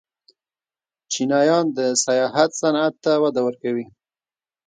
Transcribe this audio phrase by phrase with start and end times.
[1.11, 3.85] چینایان د سیاحت صنعت ته وده ورکوي.